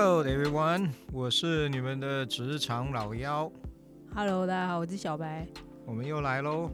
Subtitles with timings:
[0.00, 3.50] Hello everyone，我是你们的职场老妖
[4.14, 5.44] ，Hello，大家好，我是小白。
[5.84, 6.70] 我们又来喽。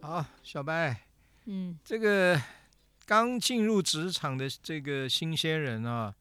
[0.00, 1.06] 好，小白，
[1.44, 2.36] 嗯，这个
[3.06, 6.12] 刚进入职场的这个新鲜人啊，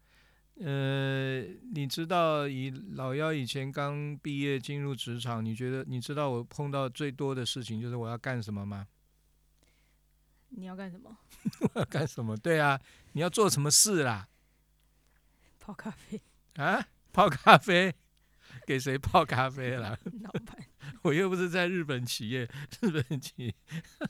[0.59, 1.41] 呃，
[1.73, 8.85] 你知道以老妖以前刚毕业进入职场，你觉得你知道我碰到最多的事情就是我要干什么吗？
[10.55, 11.17] 你要干什么？
[11.73, 12.35] 我要干什么？
[12.37, 12.79] 对啊，
[13.13, 14.27] 你要做什么事啦？
[15.59, 16.21] 泡咖啡。
[16.55, 17.93] 啊，泡咖啡，
[18.67, 19.97] 给谁泡咖啡啦？
[20.21, 20.57] 老板，
[21.01, 22.47] 我又不是在日本企业，
[22.81, 23.55] 日本企业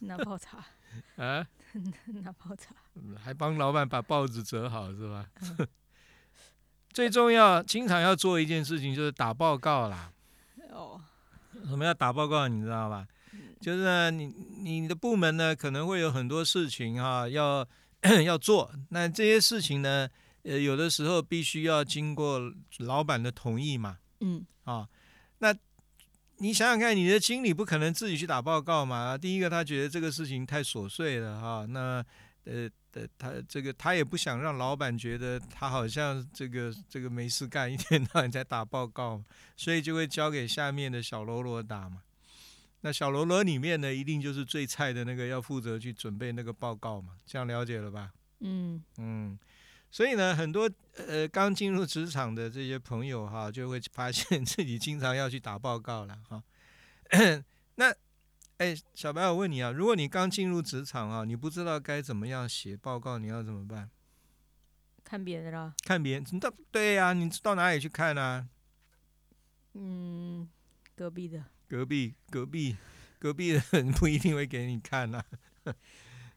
[0.02, 0.58] 拿泡茶，
[1.16, 1.48] 啊，
[2.24, 2.76] 拿泡茶。
[2.96, 5.26] 嗯还帮老板把报纸折好是吧？
[6.92, 10.12] 最重要，经常要做一件事情就是打报告啦。
[10.70, 11.02] 哦，
[11.66, 12.48] 什么叫打报告？
[12.48, 13.08] 你知道吧？
[13.64, 14.26] 就是呢你
[14.60, 17.66] 你的部门呢可能会有很多事情哈、要
[18.26, 20.10] 要做，那这些事情呢，
[20.44, 24.00] 呃，有的时候必须要经过老板的同意嘛。
[24.20, 24.86] 嗯，啊，
[25.38, 25.56] 那
[26.40, 29.18] 你想想看，你的经理不可能自己去打报告嘛？
[29.18, 32.04] 第一个，他觉得这个事情太琐碎了哈、那
[32.44, 39.24] 呃呃，他这个他也不想让老板觉得他好像这个这个没事干，一天到晚在打报告，
[39.56, 42.02] 所以就会交给下面的小喽啰打嘛。
[42.86, 48.12] 那小罗罗里面呢，一定就是最菜的那个要负责去准备那个报告嘛，这样了解了吧？
[48.42, 49.40] 嗯，嗯，
[49.90, 50.70] 所以呢，很多
[51.08, 56.44] 呃刚进入职场的这些朋友哈，就会发现自己经常要去打报告了哈。
[57.76, 57.96] 那
[58.58, 63.90] 哎，小白，我问你啊，如果你刚进入职场啊，你不知道该怎么样写报告，你要怎么办？
[65.06, 65.74] 看别人啦。
[65.86, 68.46] 看别人，你到对呀、你到哪里去看啊？
[69.74, 70.50] 嗯，
[70.96, 71.46] 隔壁的。
[71.74, 72.78] 隔壁隔壁
[73.18, 75.20] 隔壁的人不一定会给你看呐、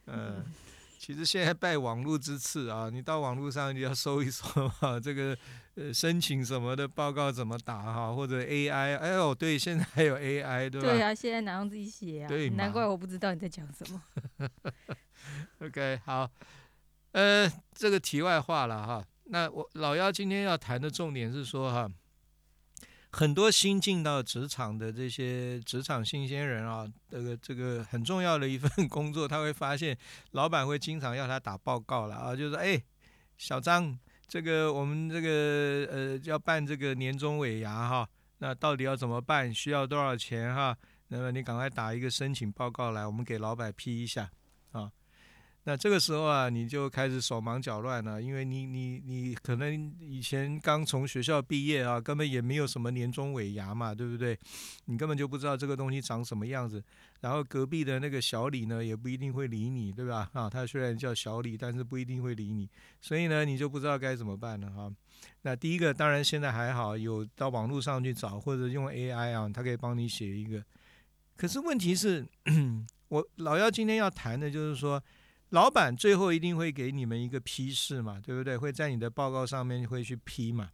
[0.06, 0.42] 嗯，
[0.98, 5.36] 其实现在拜网络之赐啊，你到网络上就要搜一搜哈，这个
[5.75, 10.88] 呃申请什么的报告怎么打哈，或者 AI，哎呦，对，现在还有 AI 对吧？
[10.88, 12.28] 对啊，现在哪用自己写啊？
[12.28, 14.02] 对难怪我不知道你在讲什么。
[15.60, 16.30] OK，好，
[17.12, 19.04] 呃，这个题外话了哈。
[19.25, 21.91] 那我老妖今天要谈的重点是说哈，
[23.16, 29.97] 很多新进到职场的这些职场新鲜人啊， 这个这个很重要的一份工作，他会发现
[30.32, 32.78] 老板会经常要他打报告了啊，就是哎，
[33.38, 38.06] 小张，这个我们这个呃要办这个年终尾牙哈，
[38.37, 39.53] 那到底要怎么办？
[39.55, 40.76] 需要多少钱哈？
[41.09, 44.31] 那么你赶快打一个申请报告来，我们给老板批一下。
[45.69, 54.38] 那这个时候啊，你就开始手忙脚乱了，因为你你你可能以前刚从学校毕业啊，根本也没有什么年终尾牙嘛，对不对？
[54.84, 56.81] 你根本就不知道这个东西长什么样子。
[57.21, 60.31] 然后隔壁的那个小李呢，也不一定会理你，对吧？
[60.34, 64.88] 啊，他虽然叫小李，但是不一定会理你，所以呢，你就不知道该怎么办了哈。
[65.43, 70.65] 那第一个当然现在还好，有到网络上去找，或者用 AI 啊，它可以帮你写一个。
[71.37, 72.25] 可是问题是，
[73.09, 75.03] 我老幺今天要谈的就是说。
[75.56, 78.59] 老板最后一定会给你们一个批示嘛，对不对？
[78.59, 80.71] 会在你的报告上面会去批嘛。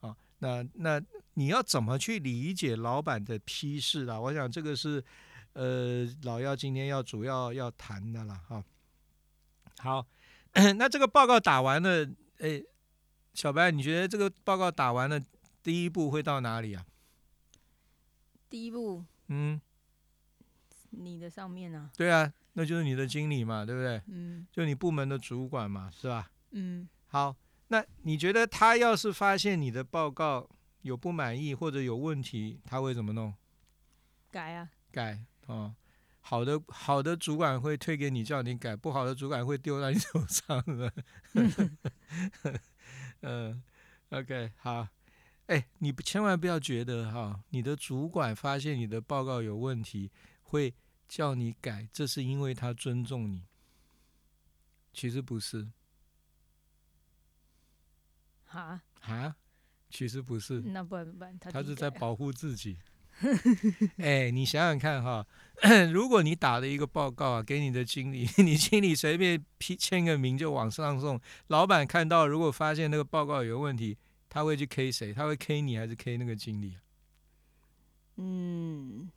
[0.00, 1.00] 啊，那那
[1.34, 4.18] 你要怎么去理解老板的批示啊？
[4.18, 5.04] 我想这个是
[5.52, 8.64] 呃老幺今天要主要要谈的了哈。
[9.78, 10.04] 好，
[10.76, 12.04] 那这个报告打完了，
[12.38, 12.60] 哎，
[13.34, 15.22] 小白，你觉得这个报告打完了，
[15.62, 16.84] 第一步会到哪里啊？
[18.50, 19.60] 第一步，嗯，
[20.90, 21.92] 你的上面啊。
[21.96, 24.02] 对啊，那就是你的经理嘛，对不对？
[24.08, 26.28] 嗯就你部门的主管嘛，是吧？
[26.50, 27.36] 嗯，好，
[27.68, 30.50] 那你觉得他要是发现你的报告
[30.82, 33.32] 有不满意或者有问题，他会怎么弄？
[34.32, 34.68] 改啊。
[34.90, 35.72] 改哦。
[36.20, 40.92] 好的，好的主管会推给你叫你改，不好的主管会丢到你 手上的。
[43.22, 43.62] 嗯
[44.10, 44.88] ，OK，好。
[45.46, 50.10] 哎，你不千万不要觉得哈，你的主管发现你的报告有问题，
[50.42, 50.74] 会
[51.08, 53.42] 叫你改，这是因为他尊重你。
[54.92, 55.68] 其实不是
[58.44, 59.36] 哈，啊，
[59.88, 60.62] 其实不是。
[61.40, 62.76] 他是在保护自己。
[63.98, 65.26] 哎，你想想看哈，
[65.92, 75.12] 如果你打了一个报告啊，给你的经理， 你经理随便批签个名就往上送，老板看到如果发现那个报告有问题，他会去 K 谁？
[75.12, 76.76] 他会 K 你还是 K 那个经理
[78.16, 79.10] 嗯，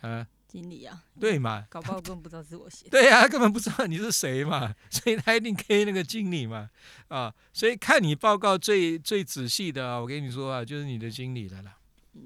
[0.00, 0.26] 啊？
[0.48, 1.04] 经理啊。
[1.20, 1.66] 对嘛？
[1.68, 2.90] 搞不好根本不知道是我写的。
[2.90, 6.70] 对呀、根本不知道你是谁嘛， 所以他一定 K 那个经理嘛，
[7.08, 11.76] 啊，所以看你报告最最仔细的啊，我跟你说啊，就是你的经理了啦。
[12.14, 12.22] 嗯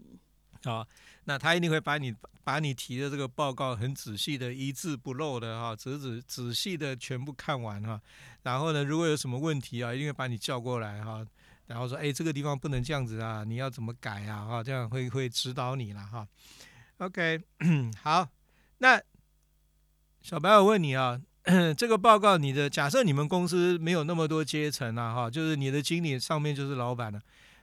[0.64, 0.86] 啊，
[1.24, 2.14] 那他一定会把你
[2.44, 8.00] 把你提的这个报告很仔细的一字不漏的哈，仔仔仔细的全部看完哈。
[8.42, 11.24] 然后呢，如果有什么问题啊，一定会把你叫过来哈。
[11.66, 14.44] 然后说，哎，这个地方不能这样子啊，你要怎么改啊？
[14.44, 16.26] 哈，这样会会指导你了哈。
[17.02, 17.40] OK，
[18.00, 18.28] 好，
[18.78, 19.02] 那
[20.20, 21.20] 小白，我问你啊，
[21.76, 27.20] 这个报告你的假设你们公司没有那么多阶层啊，哈，就是你的经理上面就是老板了。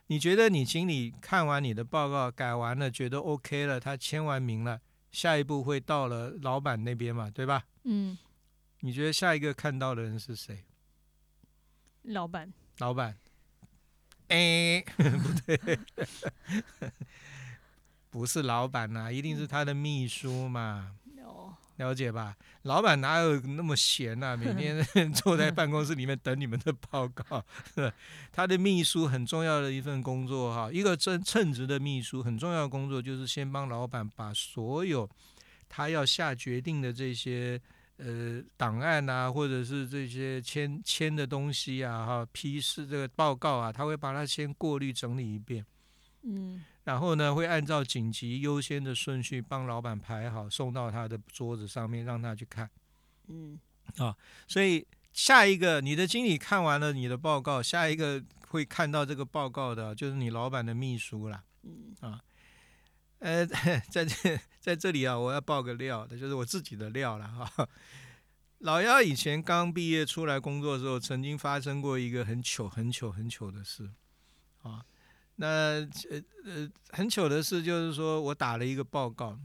[0.08, 7.64] 你觉得你经理看完你的报告改完了，觉得 OK 了，他签完名了，下一步会到了老板那边嘛，对吧？
[7.86, 8.18] 嗯，
[8.82, 10.66] 你觉得下一个看到的人是谁？
[12.02, 13.18] 老板，老板。
[14.28, 15.80] 哎， 不对，
[18.10, 20.96] 不是老板呐，一定是他的秘书嘛。
[21.24, 22.36] 哦，了解吧？
[22.64, 24.36] 老板哪有那么闲呐？
[24.36, 27.44] 每天 坐在办公室里面等你们的报告。
[28.32, 35.10] 他的秘书很重要的一份工作哈，一个称称职的秘书很重要的工作就是先帮老板把所有
[35.68, 37.62] 他要下决定的这些。
[38.02, 45.66] 呃，档案啊，或者是这些签签的东西啊，哈，批示这个报告啊，他会把它先过滤整理一遍，
[46.24, 52.68] 嗯，然后呢，会按照紧急优先的顺序帮老板排好，送到他的桌子上面让他去看，
[53.28, 53.60] 嗯，
[53.98, 54.84] 啊，所以
[55.14, 62.20] 下一个你的经理看完了你的报告，下一个会看到这个报告的就是你老板的秘书了，嗯，啊。
[63.20, 63.46] 呃，
[63.92, 67.70] 在这在这里啊，我要爆个料的，就是我自己的料了哈。
[68.66, 73.92] 老幺以前刚毕业出来工作的时候，曾经发生过一个很糗、很糗、很糗的事
[74.64, 74.84] 啊。
[75.42, 79.40] 那呃呃，很糗的是就是说我打了一个报告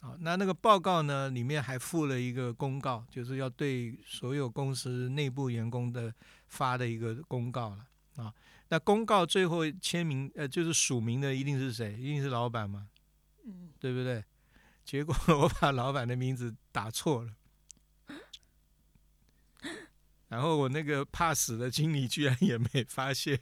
[0.00, 6.12] 啊，那那个报告呢，里面还附了一个公告，就是要对所有公司内部员工的
[6.48, 7.86] 发的一个公告了
[8.16, 8.34] 啊。
[8.68, 11.94] 那公告最后签名呃，就是署名的一定是谁？
[11.94, 12.88] 一定是老板嘛。
[13.46, 14.24] 嗯，对不对？
[14.84, 17.32] 结果我把老板的名字打错了，
[20.28, 23.38] 然后我那个怕死的经理居然也没发现，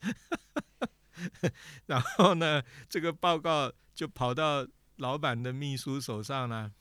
[1.86, 4.66] 然后呢，这个报告就跑到
[4.96, 6.72] 老板的秘书手上了，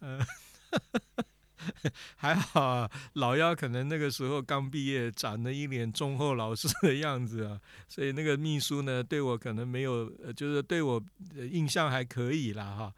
[0.00, 0.24] 嗯。
[2.16, 7.58] 还好，老幺可能那个时候刚毕业，长得一脸忠厚老实的样子啊，
[7.88, 11.02] 所以那个秘书呢，对我可能没有，呃，就是对我
[11.50, 12.94] 印象还可以啦哈。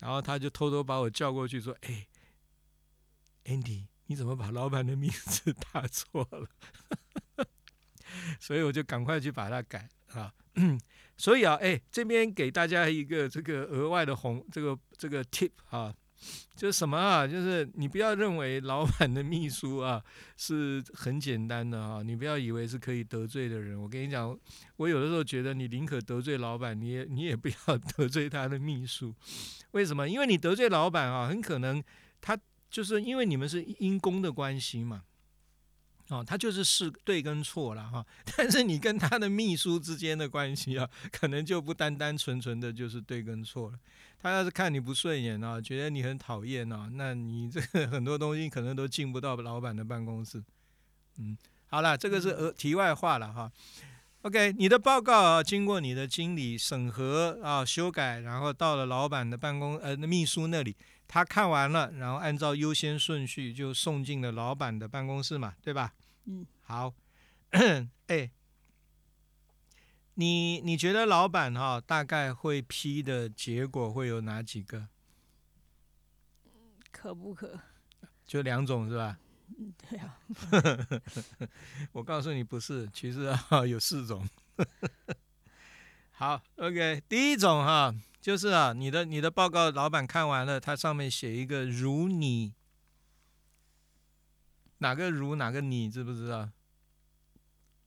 [0.00, 2.08] 然后他就偷偷把我叫过去说：“哎
[3.44, 6.48] ，Andy，你怎么把老板的名字打错了？”
[8.40, 10.32] 所以我就赶快去把它改啊。
[11.16, 15.94] 所以啊，哎，这边给大家一个这个额外的红，这个这个 tip 啊。
[16.56, 17.24] 就是什么啊？
[17.24, 20.02] 就是你不要认为老板的秘书啊
[20.36, 23.80] 是很简单的啊，你不要以为是可以得罪的人。
[23.80, 24.36] 我跟你讲，
[24.78, 29.14] 我有的时候觉得你宁可得罪老板，你也你也不要 得罪他的秘书。
[29.70, 30.08] 为什么？
[30.08, 31.80] 因为你得罪老板啊，很可能
[32.20, 32.36] 他
[32.68, 35.04] 就是因为你们是因公的关系嘛。
[36.08, 43.78] 哦，他就是是对跟错了哈， 但是你跟他的秘书之间的关系啊，可能就不单单纯纯的就是对跟错了。
[44.20, 50.42] 他要是看你不顺眼啊，觉得你很讨厌啊，那你这个很多东西可能都进不到老板的办公室。
[51.18, 53.52] 嗯，好了，这个是呃题外话了哈。
[54.22, 60.74] OK，你的报告啊，经过你的经理审核啊修改，然后到了老板的办公呃秘书那里。
[61.08, 65.94] 他看完了，然后按照优先顺序就送进了老板的办公室嘛，对吧？
[66.26, 66.94] 嗯，好。
[68.08, 68.30] 哎，
[70.14, 74.86] 你你觉得老板哈大概会批的结果会有哪几个？
[76.92, 77.58] 可不可？
[78.26, 79.18] 就两种是吧？
[79.58, 80.18] 嗯，对啊。
[81.92, 84.28] 我告诉你不是，其实啊有四种。
[86.12, 87.94] 好，OK，第一种哈。
[88.28, 92.52] 就是啊，你的你的报告老板看完了，他上面写一个如你，
[94.80, 96.50] 哪个如哪个你知不知道？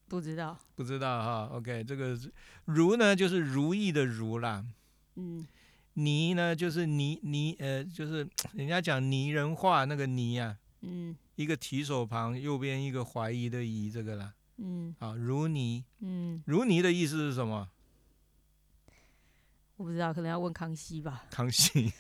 [0.08, 1.56] 不知道，不知道哈。
[1.56, 2.20] OK，这个
[2.66, 4.66] 如呢就是如意的如啦，
[5.14, 5.46] 嗯，
[5.94, 17.70] 泥呢就是泥泥呃，就是人家讲泥人画那个泥啊，嗯，一个提手旁，右边一个怀疑的疑，这个啦，嗯，好，如泥，嗯，如泥的意思是什么？
[19.82, 21.24] 我不知道，可能要问康熙吧。
[21.32, 21.92] 康熙，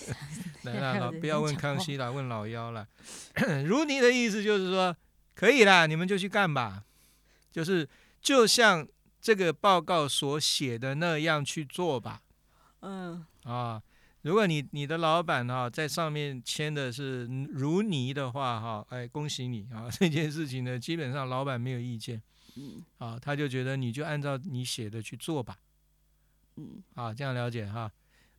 [0.64, 2.88] 来了，老不要问康熙了，问老幺了。
[3.66, 4.96] 如你的意思就是说，
[5.34, 6.84] 可以啦，你们就去干吧，
[7.52, 7.86] 就是
[8.22, 8.88] 就像
[9.20, 12.22] 这个报告所写的那样去做吧。
[12.80, 13.26] 嗯。
[13.44, 13.82] 啊，
[14.22, 19.86] 如果你你的老板哈在上面签的是如你的话哈，哎，恭喜你啊！
[19.92, 22.22] 这件事情呢，基本上老板没有意见。
[22.56, 22.82] 嗯。
[22.96, 25.58] 啊，他就觉得你就按照你写的去做吧。
[26.58, 27.88] 嗯，好，这样了解哈。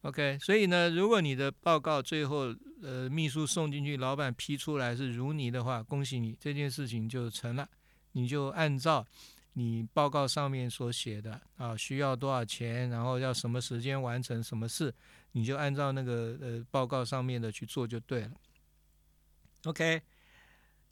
[0.02, 7.68] OK，所以呢，如果你的报告最后呃秘书送进去，老板批出来是如你的话，恭喜你，这件事情就成了，
[8.12, 9.06] 你就按照
[9.54, 14.94] 你报告上面所写的啊，需要多少钱，然后要什么时间完成什么事，
[15.32, 18.32] 你就按照那个呃报告上面的去做就对了。
[19.66, 20.02] OK，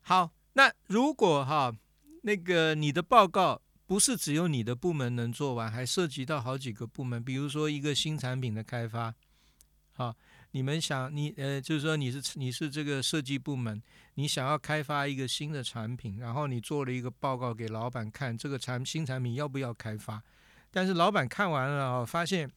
[0.01, 1.73] 好，那如果哈
[2.23, 9.15] 那个你的报告不是只有你的部门能做完，还涉及到好几个部门，比如说一个新产品的开发，
[9.93, 10.13] 好，
[10.51, 13.81] 你们想你呃，就是说你是你是这个设计部门，
[14.15, 20.21] 你想要开发一个新的产品，然后你做了一个报告给老板看，这个产新产品要不要开发？
[20.69, 22.51] 但是老板看完了啊，发现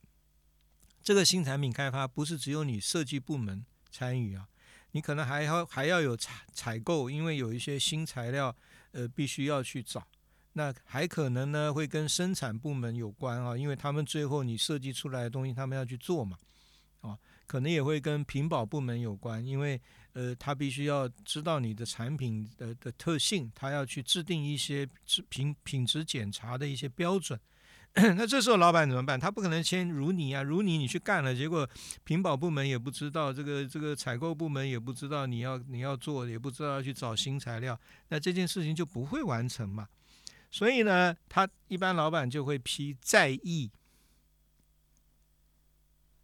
[1.00, 4.48] 这个新产品开发不是只有你设计部门参与啊。
[4.90, 8.54] 你可能还要还要有采采购，因为有一些新材料，
[8.90, 10.04] 呃，必须要去找。
[10.52, 16.36] 那还可能呢，会跟生产部门有关啊，因为他们最后你设计出来的东西，他们要去做嘛，
[17.00, 17.16] 啊，
[17.46, 19.80] 可能也会跟品保部门有关，因为
[20.12, 27.38] 呃，他必须要知道你的产品的的特性，他要去制定一些质品品质检查的一些标准。
[27.94, 29.18] 那这时候老板怎么办？
[29.18, 31.68] 他不可能先如你啊，如你你去干了，结果
[32.04, 37.78] 品保部门也不知道，这个这个采购部门也不知道你要你要做，也不知道要去找新材料，
[38.08, 39.88] 那这件事情就不会完成嘛。
[40.50, 43.70] 所以呢，他一般老板就会批在意，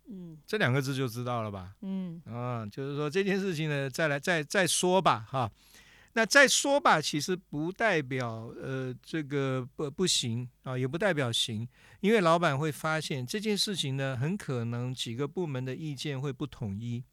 [0.09, 0.39] 嗯。
[0.47, 1.75] 这两个字就知道了吧？
[1.83, 2.21] 嗯。
[2.27, 5.51] 啊，就是说这件事情呢，再来再再说吧，哈。
[6.15, 11.69] 那再说吧，其实不代表呃这个不不行啊，也不代表行，
[12.01, 17.05] 因为老板会发现这件事情呢，很可能几个部门的意见会不统一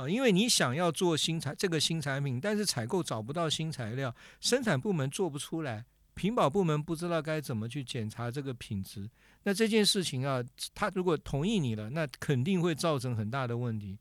[0.00, 9.10] 啊，因为你想要做新产这个新产品，但是采购找不到新材料，生产部门做不出来，品保部门不知道该怎么去检查这个品质，
[9.42, 10.42] 那这件事情啊，
[10.74, 13.98] 他如果同意你了，那肯定会造成很大的问题，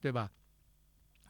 [0.00, 0.30] 对吧？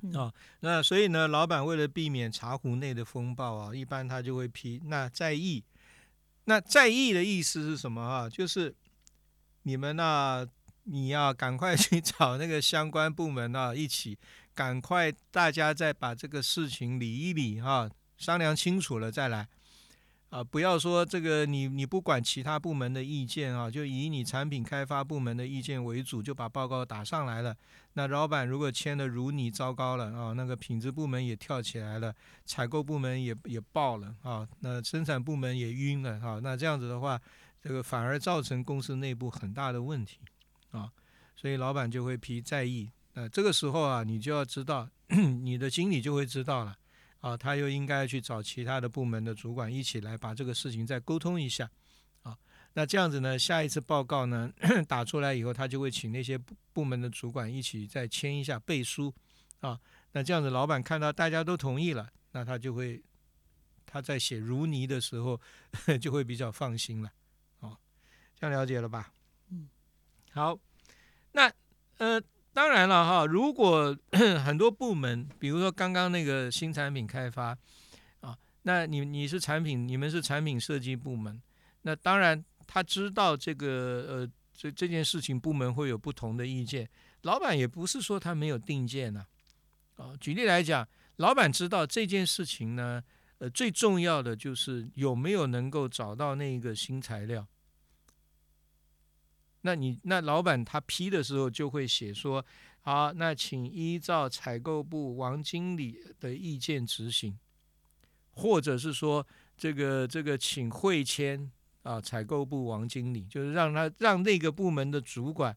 [0.03, 5.63] 嗯啊那所以呢，老板为了避免茶壶内的风暴啊，一般他就会批那在意。
[6.45, 8.27] 那在意的意思是什么啊？
[8.27, 8.75] 就是
[9.65, 10.49] 你们呢、
[10.85, 14.19] 你要赶快去 找那个相关部门啊，一起
[14.55, 19.49] 赶快大家再把这个事情理一理哈、商量清楚了再来。
[20.31, 27.57] 啊，不要说这个你你不管其他部门的意见啊，就以你产品开发部门的意见为主，就把报告打上来了。
[27.95, 30.33] 那老板如果签的如你，糟糕了啊！
[30.35, 32.15] 那个品质部门也跳起来了，
[32.47, 34.47] 采购部门也也爆了啊！
[34.61, 36.39] 那生产部门也晕了啊！
[36.41, 37.21] 那这样子的话，
[37.61, 40.21] 这个反而造成公司内部很大的问题
[40.71, 40.91] 啊！
[41.37, 42.91] 所以老板就会批在意。
[43.15, 46.77] 那这个时候啊，你就要知道， 你的经理就会知道了
[47.21, 51.71] 啊，他又应该去找其他的部门的主管一起来把这个事情再沟通一下。
[52.23, 52.37] 啊
[52.75, 54.49] 那这样子呢，下一次报告呢
[54.87, 56.39] 打出来以后，他就会请那些
[56.73, 59.13] 部门的主管一起再签一下背书
[59.61, 59.81] 啊。
[60.13, 63.03] 那这样子，老板看到大家都同意了，那他就会
[63.85, 65.41] 他在写如泥的时候
[66.01, 67.11] 就会比较放心了。
[67.59, 67.77] 哦，
[68.39, 69.13] 这样了解了吧？
[70.33, 70.59] 好。
[71.33, 71.53] 那
[71.99, 72.21] 呃，
[72.53, 73.97] 当然了哈，如果
[74.45, 77.57] 很多部门，比如说刚刚那个新产品开发
[78.21, 81.41] 啊，那你你是产品，你们是产品设计部门，
[81.83, 82.45] 那当然。
[82.73, 83.67] 他知道这个
[84.09, 86.89] 呃这这件事情部门会有不同的意见，
[87.23, 89.27] 老板也不是说他没有定见呢、
[89.97, 90.15] 啊。
[90.21, 93.03] 举例来讲，老板知道这件事情呢，
[93.39, 97.45] 呃，最重要的就是有没有能够找到那个新材料。
[99.63, 102.45] 那你那老板他批的时候就会写说，
[102.81, 107.39] 好，那请依照采购部王经理的意见执行，
[108.33, 109.27] 或者是说
[109.57, 111.51] 这个这个请会签。
[111.83, 115.57] 啊，采购部王经理就是让他让那个部门的主管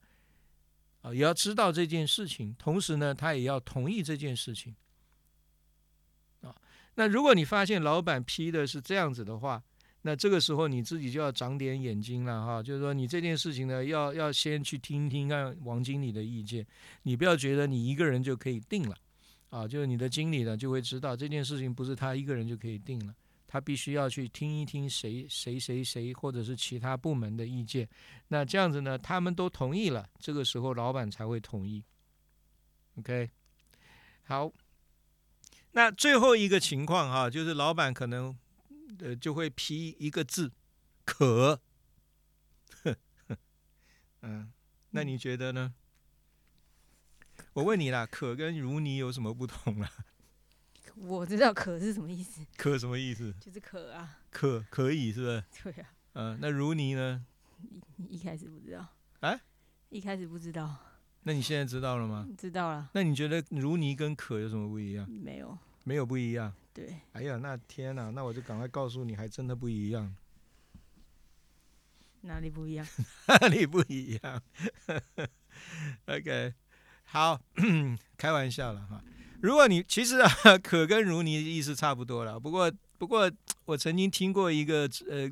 [1.02, 4.74] 啊，也要知道这件事情，同时呢，他也要同意这件事情
[6.40, 6.56] 啊。
[6.96, 9.62] 那如果你发现老板批的是这样子的话，
[10.04, 16.66] 那这个时候你自己就要长点眼睛了哈，就是说你这件事情呢，要要先去听听看王经理的意见，
[17.02, 18.96] 你不要觉得你一个人就可以定了
[19.50, 23.14] 啊，就是你的经理呢就会知道这件事情不是他一个人就可以定了。
[23.46, 27.88] 他必须要去听一听谁谁谁谁，或者是其他部门的意见。
[28.30, 31.84] 那这样子呢，他们都同意了，这个时候老板才会同意。
[32.98, 33.30] OK，
[34.24, 34.52] 好。
[35.74, 38.36] 那最后一个情况哈，就是老板可能
[39.00, 40.52] 呃就会批一个字
[41.06, 41.60] “可”，
[44.22, 44.52] 嗯，
[44.92, 45.74] 那你觉得呢？
[47.54, 49.92] 我问你啦，“可”跟“如你”有什么不同啦？
[50.96, 53.34] 我知道“可”是什么意思， 可什么意思？
[53.40, 55.44] 就是可啊，可可以是不是？
[55.64, 57.26] 对啊，嗯、那如泥呢？
[57.98, 58.88] 你一开始不知道
[59.22, 59.40] 啊？
[59.90, 60.76] 一开始不知道，
[61.24, 62.28] 那你现在知道了吗？
[62.38, 65.10] 知道了，那你觉得如泥跟可有什么不一样？
[65.10, 66.54] 没有，没有不一样。
[66.74, 70.16] 对，哎呀，那天哪，那我就赶快告诉你，还真的不一样，
[72.22, 72.88] 哪里不一样？
[73.28, 74.42] 哪里不一样？
[76.08, 76.54] OK，
[77.04, 77.40] 好，
[78.18, 79.04] 开玩笑了哈。
[79.42, 80.30] 如果你其实啊，
[80.64, 82.40] 可跟如你意思差不多了。
[82.40, 83.30] 不过，不过
[83.66, 85.30] 我曾经听过一个呃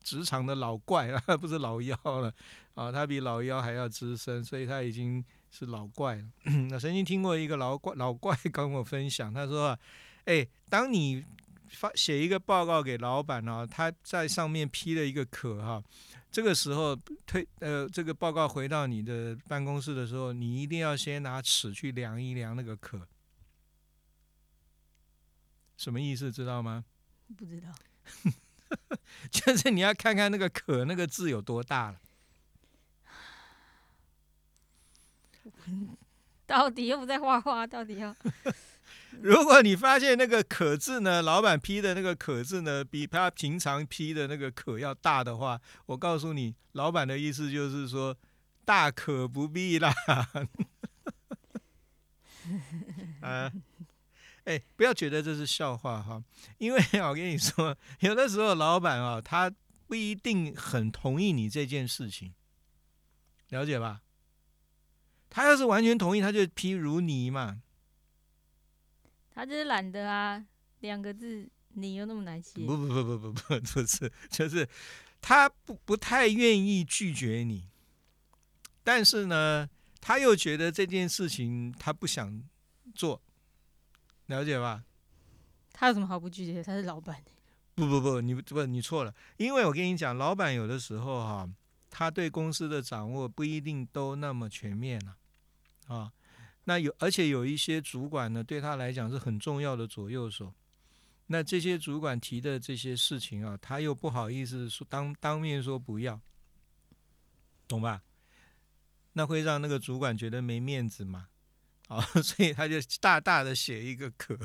[0.00, 2.32] 职场的老怪啊，不是老妖了
[2.74, 6.24] 啊，他比老妖还要资深，所以他已经是老怪了。
[6.72, 9.78] 我曾经听过一个老怪老怪跟我分享，他说啊，
[10.24, 11.24] 哎，当你
[11.68, 15.82] 发写一个报告给老板啊，他在上面批了一个可哈，
[16.30, 23.06] 这个时候推呃这个报告回到你的办公室的时候，你一定要先拿尺去量一量那个可。
[25.76, 26.32] 什么意思？
[26.32, 26.84] 知道吗？
[27.36, 27.68] 不知道。
[29.30, 31.98] 就是你要看看那个“可”那个字有多大了。
[36.46, 38.14] 到底又不在画画，到底要？
[39.20, 48.16] 如果你发现那个“可”字呢，老板批的那个“可”字呢，比他平常批的那个“可”要大的话，我告诉你，老板的意思就是说，
[48.64, 49.94] 大可不必啦。
[53.20, 53.52] 啊。
[54.44, 56.24] 哎，不要觉得这是笑话哈，
[56.56, 59.52] 因为我跟你说，有的时候老板啊，他
[59.86, 62.32] 不一定很同意你这件事情，
[63.50, 64.00] 了解吧？
[65.30, 67.60] 他要是完全同意，他就批如泥嘛。
[69.30, 70.44] 他就是懒得啊，
[70.80, 72.64] 两个字，你又那么难写。
[72.66, 74.68] 不不不不不不，不是，就是
[75.20, 77.68] 他不不太愿意拒绝你，
[78.82, 79.68] 但是呢，
[80.00, 82.42] 他又觉得这件事情他不想
[82.94, 83.22] 做。
[84.26, 84.84] 了解吧？
[85.72, 86.62] 他有什么好不拒绝？
[86.62, 87.22] 他是老板。
[87.76, 89.14] 不不不，你不你错了。
[89.36, 91.48] 因为我跟你讲，老板有的时候哈，
[91.90, 95.16] 他对公司的掌握不一定都那么全面了
[95.86, 96.12] 啊。
[96.64, 100.52] 那有而且有一些主管呢，对他来讲是很重要的左右手。
[101.26, 106.20] 那这些主管提的这些事情啊，他又不好意思说当当面说不要，
[107.66, 108.02] 懂吧？
[109.12, 111.28] 那会让那个主管觉得没面子嘛。
[111.88, 114.38] 啊， 所以他就大大的写一个 可，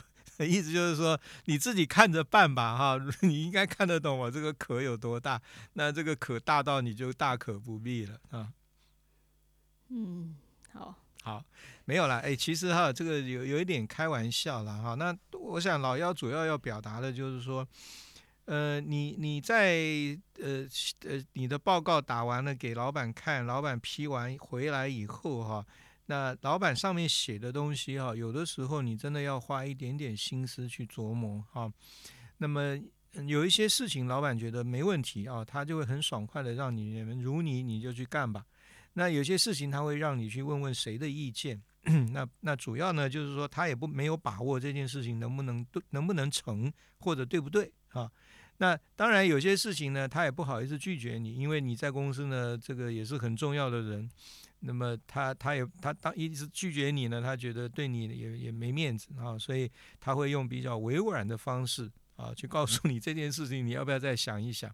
[0.46, 5.42] 意思就是说你自己看着办吧，哈， 你应该看得懂我这个壳有多大，
[5.74, 8.54] 那这个可大到你就大可不必了啊。
[9.90, 10.36] 嗯，
[10.72, 11.44] 好，好，
[11.86, 14.96] 没有啦，哎，其实哈，这个有有一点开玩笑了哈。
[14.96, 17.68] 那我想老幺主要要表达的就是说，
[18.46, 19.76] 呃，你你在
[20.40, 20.66] 呃
[21.06, 25.66] 呃你的报告打完了给老板看，老板批完回来以后哈。
[26.08, 31.72] 那老板上面写的东西哈，有的时候你真的要花一点点心思去琢磨哈。
[32.38, 32.78] 那么
[33.26, 38.46] 有一些事情，老板觉得没问题啊，他就会很爽快的让你们如你你就去干吧。
[38.94, 41.62] 那有些事情他会让你去问问谁的意见。
[42.14, 48.10] 那那主要呢，就是说他也不没有把握这件事情能不能对能不能成或者对不对啊。
[48.58, 54.10] 那当然有些事情呢，他也不好意思拒绝你，因为你在公司呢，这个也是很重要的人。
[54.66, 64.74] 那么他他也他当一直拒绝你呢，他觉得对你也也没面子啊，所以他会用比较委婉的方式啊，去告诉你这件事情，你要不要再想一想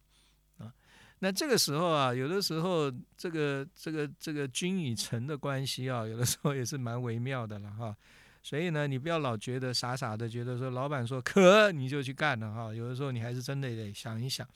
[0.60, 0.71] 啊？
[1.19, 7.95] 那这个时候啊，有的时候这个这个这个君与臣的关系啊，有的时候也是蛮微妙的了哈。
[8.41, 12.73] 所以呢，你不要老觉得傻傻的，觉得说老板说可你就去干了哈。
[12.73, 14.47] 有的时候你还是真的得想一想。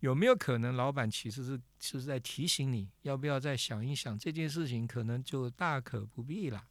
[0.00, 6.64] 有没有可能，老板其实是是在提醒你，要不要再想一想这件事情，可能就大可不必了。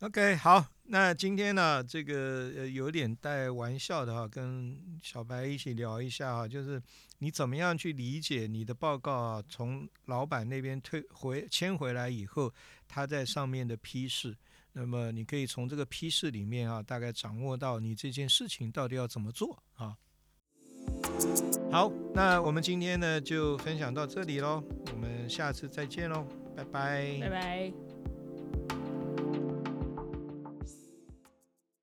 [0.00, 6.80] OK，好，那今天呢，这个有点带玩笑的哈，跟小白一起聊一下哈，就是
[7.20, 9.42] 你怎么样去理解你的报告啊？
[9.48, 12.52] 从老板那边退回签回来以后，
[12.86, 14.36] 他在上面的批示，
[14.72, 19.96] 那么你可以从这个批示里面啊，大概掌握到你这件事情到底要怎么做啊。
[21.70, 26.26] 好，那我们今天呢就分享到这里喽，我们下次再见喽，
[26.56, 27.85] 拜拜，拜拜。